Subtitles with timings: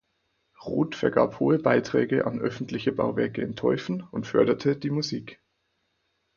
[0.65, 5.39] Roth vergab hohe Beiträge an öffentliche Bauwerke in Teufen und förderte die Musik.